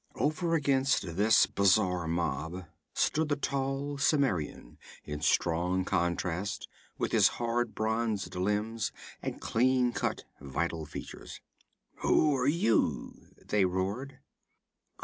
Over 0.15 0.55
against 0.55 1.15
this 1.15 1.45
bizarre 1.45 2.07
mob 2.07 2.65
stood 2.95 3.29
the 3.29 3.35
tall 3.35 3.99
Cimmerian 3.99 4.79
in 5.03 5.21
strong 5.21 5.85
contrast 5.85 6.67
with 6.97 7.11
his 7.11 7.27
hard 7.37 7.75
bronzed 7.75 8.33
limbs 8.35 8.91
and 9.21 9.39
clean 9.39 9.93
cut 9.93 10.23
vital 10.39 10.87
features. 10.87 11.39
'Who 11.97 12.35
are 12.35 12.47
you?' 12.47 13.35
they 13.45 13.63
roared. 13.63 14.17